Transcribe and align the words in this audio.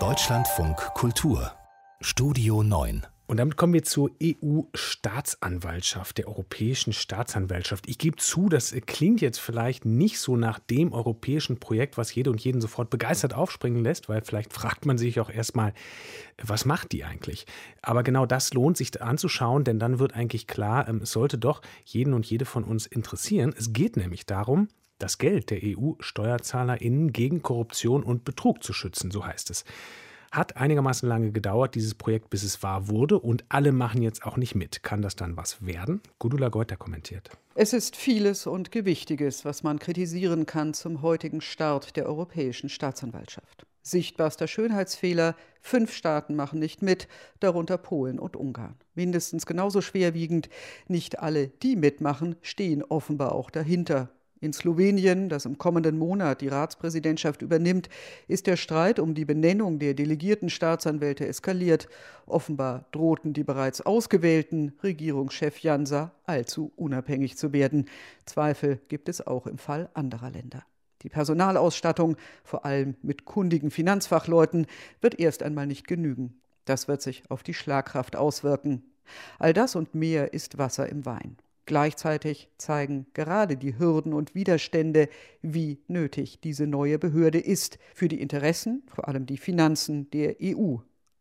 Deutschlandfunk 0.00 0.76
Kultur 0.94 1.52
Studio 2.00 2.64
9 2.64 3.06
und 3.28 3.36
damit 3.36 3.56
kommen 3.56 3.72
wir 3.72 3.84
zur 3.84 4.10
EU-Staatsanwaltschaft, 4.20 6.18
der 6.18 6.26
Europäischen 6.26 6.92
Staatsanwaltschaft. 6.92 7.88
Ich 7.88 7.98
gebe 7.98 8.16
zu, 8.16 8.48
das 8.48 8.74
klingt 8.86 9.20
jetzt 9.20 9.38
vielleicht 9.38 9.84
nicht 9.84 10.18
so 10.18 10.36
nach 10.36 10.58
dem 10.58 10.92
europäischen 10.92 11.60
Projekt, 11.60 11.96
was 11.96 12.12
jede 12.12 12.30
und 12.30 12.40
jeden 12.40 12.60
sofort 12.60 12.90
begeistert 12.90 13.32
aufspringen 13.32 13.84
lässt, 13.84 14.08
weil 14.08 14.22
vielleicht 14.22 14.52
fragt 14.52 14.86
man 14.86 14.98
sich 14.98 15.20
auch 15.20 15.30
erstmal, 15.30 15.72
was 16.42 16.64
macht 16.64 16.90
die 16.90 17.04
eigentlich? 17.04 17.46
Aber 17.80 18.02
genau 18.02 18.26
das 18.26 18.52
lohnt 18.54 18.76
sich 18.76 19.00
anzuschauen, 19.00 19.62
denn 19.62 19.78
dann 19.78 20.00
wird 20.00 20.14
eigentlich 20.14 20.48
klar, 20.48 20.88
ähm, 20.88 21.02
es 21.02 21.12
sollte 21.12 21.38
doch 21.38 21.62
jeden 21.84 22.12
und 22.12 22.26
jede 22.26 22.44
von 22.44 22.64
uns 22.64 22.86
interessieren. 22.86 23.54
Es 23.56 23.72
geht 23.72 23.96
nämlich 23.96 24.26
darum, 24.26 24.66
das 25.04 25.18
Geld 25.18 25.50
der 25.50 25.60
EU-SteuerzahlerInnen 25.62 27.12
gegen 27.12 27.42
Korruption 27.42 28.02
und 28.02 28.24
Betrug 28.24 28.64
zu 28.64 28.72
schützen, 28.72 29.10
so 29.10 29.26
heißt 29.26 29.50
es. 29.50 29.64
Hat 30.32 30.56
einigermaßen 30.56 31.06
lange 31.06 31.30
gedauert, 31.30 31.74
dieses 31.74 31.94
Projekt, 31.94 32.30
bis 32.30 32.42
es 32.42 32.62
wahr 32.62 32.88
wurde. 32.88 33.18
Und 33.18 33.44
alle 33.50 33.70
machen 33.70 34.02
jetzt 34.02 34.24
auch 34.24 34.38
nicht 34.38 34.54
mit. 34.54 34.82
Kann 34.82 35.02
das 35.02 35.14
dann 35.14 35.36
was 35.36 35.64
werden? 35.64 36.00
Gudula 36.18 36.48
Geuter 36.48 36.76
kommentiert. 36.76 37.30
Es 37.54 37.74
ist 37.74 37.96
vieles 37.96 38.46
und 38.46 38.72
Gewichtiges, 38.72 39.44
was 39.44 39.62
man 39.62 39.78
kritisieren 39.78 40.46
kann 40.46 40.72
zum 40.72 41.02
heutigen 41.02 41.42
Start 41.42 41.96
der 41.96 42.06
Europäischen 42.06 42.70
Staatsanwaltschaft. 42.70 43.66
Sichtbarster 43.82 44.48
Schönheitsfehler, 44.48 45.36
fünf 45.60 45.92
Staaten 45.92 46.34
machen 46.34 46.58
nicht 46.58 46.80
mit, 46.80 47.08
darunter 47.40 47.76
Polen 47.76 48.18
und 48.18 48.36
Ungarn. 48.36 48.76
Mindestens 48.94 49.44
genauso 49.44 49.82
schwerwiegend, 49.82 50.48
nicht 50.88 51.18
alle, 51.18 51.48
die 51.48 51.76
mitmachen, 51.76 52.36
stehen 52.40 52.82
offenbar 52.82 53.32
auch 53.32 53.50
dahinter. 53.50 54.08
In 54.44 54.52
Slowenien, 54.52 55.30
das 55.30 55.46
im 55.46 55.56
kommenden 55.56 55.96
Monat 55.96 56.42
die 56.42 56.48
Ratspräsidentschaft 56.48 57.40
übernimmt, 57.40 57.88
ist 58.28 58.46
der 58.46 58.56
Streit 58.56 58.98
um 58.98 59.14
die 59.14 59.24
Benennung 59.24 59.78
der 59.78 59.94
delegierten 59.94 60.50
Staatsanwälte 60.50 61.26
eskaliert. 61.26 61.88
Offenbar 62.26 62.84
drohten 62.92 63.32
die 63.32 63.42
bereits 63.42 63.80
ausgewählten 63.80 64.74
Regierungschef 64.82 65.60
Jansa 65.60 66.12
allzu 66.26 66.72
unabhängig 66.76 67.38
zu 67.38 67.54
werden. 67.54 67.86
Zweifel 68.26 68.80
gibt 68.88 69.08
es 69.08 69.26
auch 69.26 69.46
im 69.46 69.56
Fall 69.56 69.88
anderer 69.94 70.28
Länder. 70.28 70.62
Die 71.00 71.08
Personalausstattung, 71.08 72.18
vor 72.44 72.66
allem 72.66 72.96
mit 73.00 73.24
kundigen 73.24 73.70
Finanzfachleuten, 73.70 74.66
wird 75.00 75.18
erst 75.18 75.42
einmal 75.42 75.66
nicht 75.66 75.86
genügen. 75.86 76.38
Das 76.66 76.86
wird 76.86 77.00
sich 77.00 77.22
auf 77.30 77.44
die 77.44 77.54
Schlagkraft 77.54 78.14
auswirken. 78.14 78.82
All 79.38 79.54
das 79.54 79.74
und 79.74 79.94
mehr 79.94 80.34
ist 80.34 80.58
Wasser 80.58 80.86
im 80.86 81.06
Wein. 81.06 81.38
Gleichzeitig 81.66 82.50
zeigen 82.58 83.06
gerade 83.14 83.56
die 83.56 83.78
Hürden 83.78 84.12
und 84.12 84.34
Widerstände, 84.34 85.08
wie 85.40 85.78
nötig 85.88 86.40
diese 86.40 86.66
neue 86.66 86.98
Behörde 86.98 87.38
ist 87.38 87.78
für 87.94 88.08
die 88.08 88.20
Interessen, 88.20 88.82
vor 88.86 89.08
allem 89.08 89.24
die 89.24 89.38
Finanzen 89.38 90.10
der 90.10 90.36
EU 90.42 90.76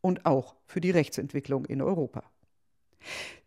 und 0.00 0.26
auch 0.26 0.54
für 0.66 0.80
die 0.80 0.92
Rechtsentwicklung 0.92 1.64
in 1.64 1.82
Europa. 1.82 2.22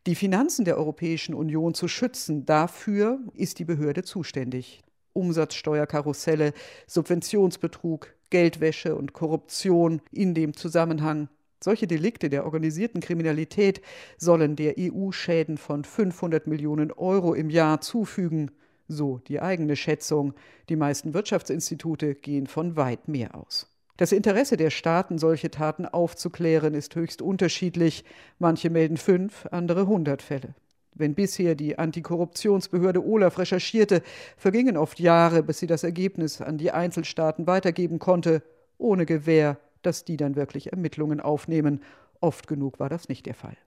Die 0.05 0.15
Finanzen 0.15 0.65
der 0.65 0.77
Europäischen 0.77 1.33
Union 1.33 1.73
zu 1.73 1.87
schützen, 1.87 2.45
dafür 2.45 3.19
ist 3.33 3.59
die 3.59 3.65
Behörde 3.65 4.03
zuständig. 4.03 4.81
Umsatzsteuerkarusselle, 5.13 6.53
Subventionsbetrug, 6.87 8.13
Geldwäsche 8.29 8.95
und 8.95 9.13
Korruption 9.13 10.01
in 10.11 10.33
dem 10.33 10.55
Zusammenhang 10.55 11.29
solche 11.63 11.87
Delikte 11.87 12.29
der 12.29 12.45
organisierten 12.45 13.01
Kriminalität 13.01 13.81
sollen 14.17 14.55
der 14.55 14.75
EU 14.79 15.11
Schäden 15.11 15.57
von 15.57 15.83
500 15.83 16.47
Millionen 16.47 16.91
Euro 16.91 17.33
im 17.33 17.49
Jahr 17.49 17.81
zufügen, 17.81 18.51
so 18.87 19.19
die 19.27 19.41
eigene 19.41 19.75
Schätzung. 19.75 20.33
Die 20.69 20.75
meisten 20.75 21.13
Wirtschaftsinstitute 21.13 22.15
gehen 22.15 22.47
von 22.47 22.75
weit 22.75 23.07
mehr 23.07 23.35
aus. 23.35 23.67
Das 23.97 24.11
Interesse 24.11 24.57
der 24.57 24.71
Staaten, 24.71 25.19
solche 25.19 25.51
Taten 25.51 25.85
aufzuklären, 25.85 26.73
ist 26.73 26.95
höchst 26.95 27.21
unterschiedlich. 27.21 28.03
Manche 28.39 28.69
melden 28.69 28.97
fünf, 28.97 29.45
andere 29.51 29.85
hundert 29.85 30.23
Fälle. 30.23 30.55
Wenn 30.93 31.13
bisher 31.13 31.55
die 31.55 31.77
Antikorruptionsbehörde 31.77 33.05
Olaf 33.05 33.37
recherchierte, 33.37 34.01
vergingen 34.37 34.75
oft 34.75 34.99
Jahre, 34.99 35.43
bis 35.43 35.59
sie 35.59 35.67
das 35.67 35.83
Ergebnis 35.83 36.41
an 36.41 36.57
die 36.57 36.71
Einzelstaaten 36.71 37.47
weitergeben 37.47 37.99
konnte, 37.99 38.41
ohne 38.77 39.05
Gewähr 39.05 39.57
dass 39.81 40.05
die 40.05 40.17
dann 40.17 40.35
wirklich 40.35 40.71
Ermittlungen 40.71 41.19
aufnehmen. 41.19 41.81
Oft 42.19 42.47
genug 42.47 42.79
war 42.79 42.89
das 42.89 43.09
nicht 43.09 43.25
der 43.25 43.35
Fall. 43.35 43.57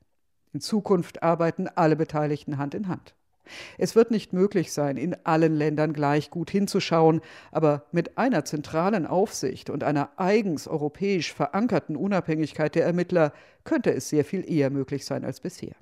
In 0.52 0.60
Zukunft 0.60 1.22
arbeiten 1.22 1.68
alle 1.68 1.96
Beteiligten 1.96 2.58
Hand 2.58 2.74
in 2.74 2.88
Hand. 2.88 3.14
Es 3.76 3.94
wird 3.94 4.10
nicht 4.10 4.32
möglich 4.32 4.72
sein, 4.72 4.96
in 4.96 5.16
allen 5.24 5.54
Ländern 5.54 5.92
gleich 5.92 6.30
gut 6.30 6.50
hinzuschauen, 6.50 7.20
aber 7.52 7.84
mit 7.92 8.16
einer 8.16 8.44
zentralen 8.44 9.06
Aufsicht 9.06 9.70
und 9.70 9.84
einer 9.84 10.10
eigens 10.16 10.66
europäisch 10.66 11.32
verankerten 11.32 11.96
Unabhängigkeit 11.96 12.74
der 12.74 12.86
Ermittler 12.86 13.32
könnte 13.64 13.92
es 13.92 14.08
sehr 14.08 14.24
viel 14.24 14.50
eher 14.50 14.70
möglich 14.70 15.04
sein 15.04 15.24
als 15.24 15.40
bisher. 15.40 15.74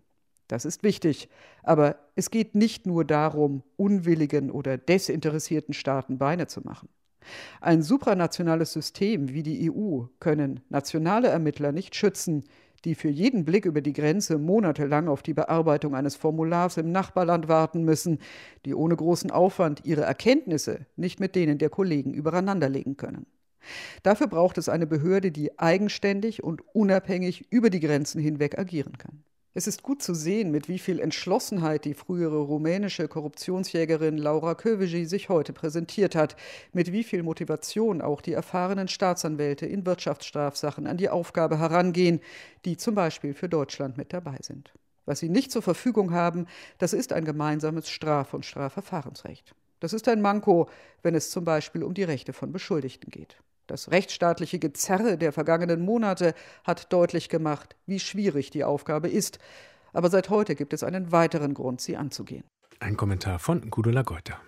Das 0.48 0.64
ist 0.64 0.82
wichtig, 0.82 1.28
aber 1.62 1.96
es 2.14 2.30
geht 2.30 2.54
nicht 2.54 2.86
nur 2.86 3.04
darum, 3.04 3.62
unwilligen 3.76 4.50
oder 4.50 4.76
desinteressierten 4.76 5.72
Staaten 5.72 6.18
Beine 6.18 6.46
zu 6.46 6.60
machen. 6.60 6.88
Ein 7.60 7.82
supranationales 7.82 8.72
System 8.72 9.32
wie 9.32 9.42
die 9.42 9.70
EU 9.70 10.04
können 10.20 10.60
nationale 10.68 11.28
Ermittler 11.28 11.72
nicht 11.72 11.94
schützen, 11.94 12.44
die 12.84 12.94
für 12.94 13.08
jeden 13.08 13.44
Blick 13.44 13.64
über 13.64 13.80
die 13.80 13.92
Grenze 13.92 14.38
monatelang 14.38 15.08
auf 15.08 15.22
die 15.22 15.34
Bearbeitung 15.34 15.94
eines 15.94 16.16
Formulars 16.16 16.76
im 16.76 16.90
Nachbarland 16.90 17.48
warten 17.48 17.84
müssen, 17.84 18.18
die 18.64 18.74
ohne 18.74 18.96
großen 18.96 19.30
Aufwand 19.30 19.84
ihre 19.84 20.02
Erkenntnisse 20.02 20.86
nicht 20.96 21.20
mit 21.20 21.36
denen 21.36 21.58
der 21.58 21.70
Kollegen 21.70 22.12
übereinanderlegen 22.12 22.96
können. 22.96 23.26
Dafür 24.02 24.26
braucht 24.26 24.58
es 24.58 24.68
eine 24.68 24.88
Behörde, 24.88 25.30
die 25.30 25.58
eigenständig 25.58 26.42
und 26.42 26.62
unabhängig 26.74 27.46
über 27.50 27.70
die 27.70 27.80
Grenzen 27.80 28.20
hinweg 28.20 28.58
agieren 28.58 28.98
kann. 28.98 29.22
Es 29.54 29.66
ist 29.66 29.82
gut 29.82 30.02
zu 30.02 30.14
sehen, 30.14 30.50
mit 30.50 30.70
wie 30.70 30.78
viel 30.78 30.98
Entschlossenheit 30.98 31.84
die 31.84 31.92
frühere 31.92 32.38
rumänische 32.38 33.06
Korruptionsjägerin 33.06 34.16
Laura 34.16 34.54
Kövesi 34.54 35.04
sich 35.04 35.28
heute 35.28 35.52
präsentiert 35.52 36.14
hat, 36.14 36.36
mit 36.72 36.90
wie 36.90 37.04
viel 37.04 37.22
Motivation 37.22 38.00
auch 38.00 38.22
die 38.22 38.32
erfahrenen 38.32 38.88
Staatsanwälte 38.88 39.66
in 39.66 39.84
Wirtschaftsstrafsachen 39.84 40.86
an 40.86 40.96
die 40.96 41.10
Aufgabe 41.10 41.58
herangehen, 41.58 42.20
die 42.64 42.78
zum 42.78 42.94
Beispiel 42.94 43.34
für 43.34 43.50
Deutschland 43.50 43.98
mit 43.98 44.14
dabei 44.14 44.38
sind. 44.40 44.72
Was 45.04 45.18
sie 45.18 45.28
nicht 45.28 45.52
zur 45.52 45.60
Verfügung 45.60 46.12
haben, 46.12 46.46
das 46.78 46.94
ist 46.94 47.12
ein 47.12 47.26
gemeinsames 47.26 47.90
Straf- 47.90 48.32
und 48.32 48.46
Strafverfahrensrecht. 48.46 49.54
Das 49.80 49.92
ist 49.92 50.08
ein 50.08 50.22
Manko, 50.22 50.70
wenn 51.02 51.14
es 51.14 51.30
zum 51.30 51.44
Beispiel 51.44 51.82
um 51.82 51.92
die 51.92 52.04
Rechte 52.04 52.32
von 52.32 52.52
Beschuldigten 52.52 53.10
geht. 53.10 53.36
Das 53.66 53.90
rechtsstaatliche 53.90 54.58
Gezerre 54.58 55.18
der 55.18 55.32
vergangenen 55.32 55.80
Monate 55.84 56.34
hat 56.64 56.92
deutlich 56.92 57.28
gemacht, 57.28 57.76
wie 57.86 58.00
schwierig 58.00 58.50
die 58.50 58.64
Aufgabe 58.64 59.08
ist. 59.08 59.38
Aber 59.92 60.10
seit 60.10 60.30
heute 60.30 60.54
gibt 60.54 60.72
es 60.72 60.82
einen 60.82 61.12
weiteren 61.12 61.54
Grund, 61.54 61.80
sie 61.80 61.96
anzugehen. 61.96 62.44
Ein 62.80 62.96
Kommentar 62.96 63.38
von 63.38 63.70
Gudula 63.70 64.02
Geuter. 64.02 64.38